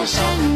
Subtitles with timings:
[0.00, 0.49] 我身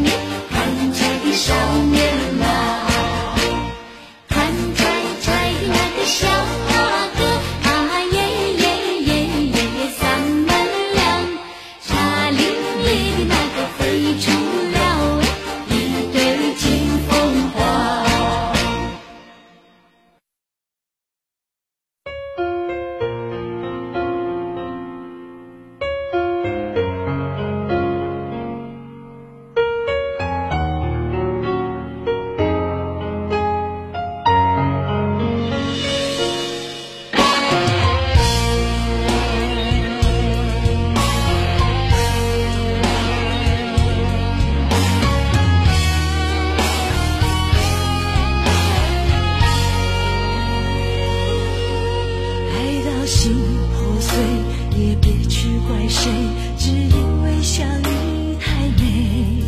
[53.06, 53.36] 心
[53.72, 54.18] 破碎
[54.78, 56.10] 也别去怪谁
[56.56, 59.42] 只因为相遇太美。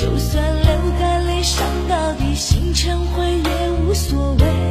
[0.00, 4.61] 就算流干泪伤到底心成灰也无所谓。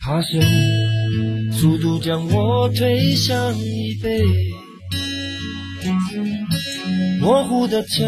[0.00, 0.42] 他先
[1.52, 4.22] 速度将我推向椅背，
[7.20, 8.06] 模糊的城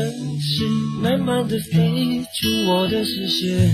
[0.49, 0.65] 是
[1.03, 3.69] 慢慢的飞出我的视线，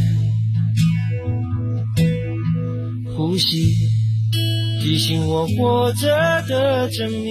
[3.14, 3.62] 呼吸
[4.82, 6.08] 提醒我活着
[6.48, 7.28] 的证明。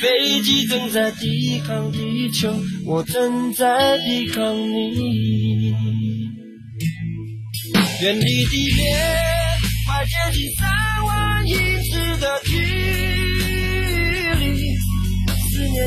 [0.00, 2.52] 飞机正在抵抗地球，
[2.84, 5.72] 我正在抵抗你。
[8.02, 8.98] 远离地面，
[9.86, 10.68] 快接近三
[11.06, 12.26] 万英尺的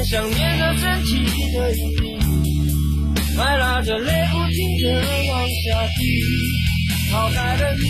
[0.04, 1.16] 想念的神奇
[1.56, 2.04] 的引力，
[3.36, 4.86] 快拉着泪不停地
[5.30, 6.00] 往下滴。
[7.12, 7.82] 抛开了你，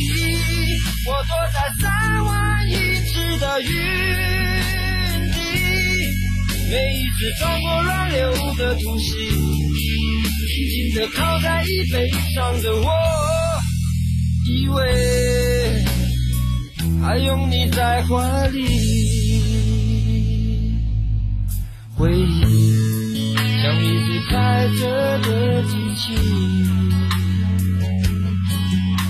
[1.08, 1.84] 我躲在三
[2.26, 2.32] 万
[2.70, 2.76] 英
[3.06, 3.68] 尺的云
[5.32, 5.38] 底，
[6.70, 8.20] 每一次穿过乱流
[8.58, 9.08] 的突袭，
[10.48, 11.94] 紧紧地靠在椅背
[12.34, 12.88] 上的我。
[14.48, 14.80] 以为
[17.02, 18.64] 还拥你在怀里，
[22.06, 23.26] 回忆
[23.64, 26.14] 像一直开着的机器，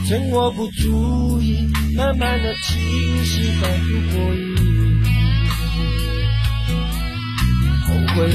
[0.07, 2.79] 趁我不注意，慢慢的清
[3.25, 4.55] 晰，反复过瘾。
[7.83, 8.29] 后悔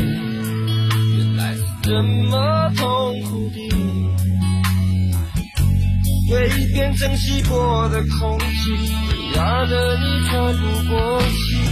[1.17, 3.57] 原来是这么痛苦的。
[6.29, 8.93] 回忆变成稀薄的空气，
[9.37, 11.70] 压得你喘不过气。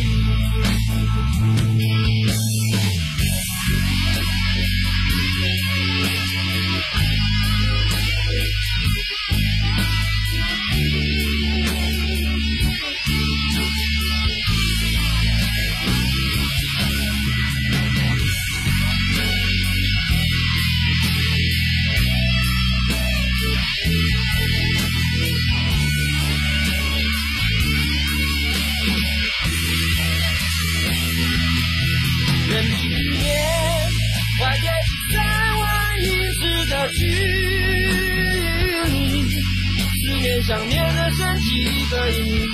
[40.48, 41.46] 想念的神奇
[41.90, 42.48] 的引力，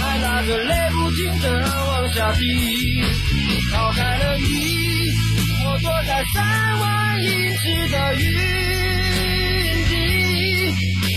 [0.00, 1.46] 还拉着泪不停的
[1.86, 2.40] 往下滴。
[3.70, 4.44] 抛开了你，
[5.66, 6.42] 我躲在三
[6.80, 7.28] 万英
[7.58, 8.24] 尺的云
[9.86, 9.94] 底，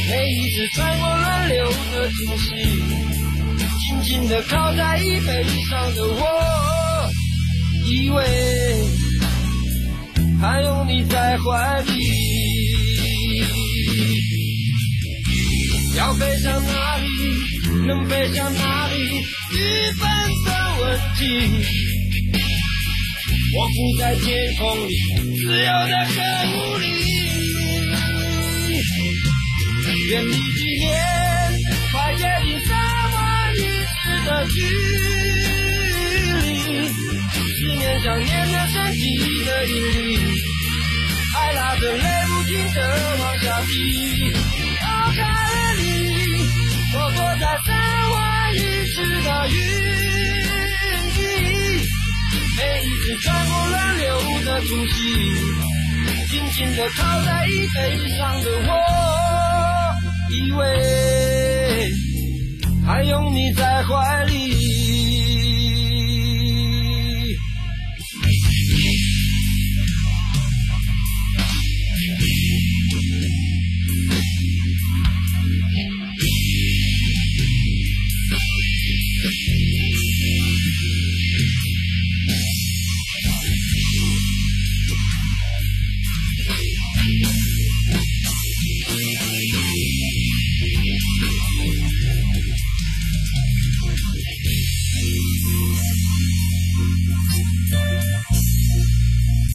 [0.09, 2.47] 每一次穿过乱流的突袭，
[3.79, 6.19] 紧紧地靠在椅背上的我。
[7.85, 8.21] 以为
[10.41, 11.93] 还拥你在怀里，
[16.17, 17.07] 飞向哪里，
[17.87, 18.93] 能飞向哪里，
[19.51, 20.07] 一分
[20.45, 20.83] 的问
[21.17, 21.21] 题。
[23.57, 24.89] 我不在天空里，
[25.37, 26.15] 自由的很
[26.53, 26.85] 无力。
[30.07, 30.85] 远离地面，
[31.91, 32.69] 快接近三
[33.11, 33.17] 万
[33.57, 33.95] 英尺
[34.25, 34.55] 的距
[36.41, 36.45] 离。
[37.55, 39.03] 思念想念的身体
[39.45, 39.97] 的引力，
[41.35, 42.77] 爱拉着泪不停地
[43.19, 43.73] 往下滴。
[47.63, 47.71] 在，我躲在三
[48.11, 49.55] 万英尺的云，
[52.57, 54.05] 每一次穿过乱流
[54.45, 54.93] 的足迹，
[56.29, 57.77] 紧紧地靠在椅背
[58.17, 58.69] 上的我，
[60.31, 60.61] 以为
[62.85, 64.84] 还拥你在怀里。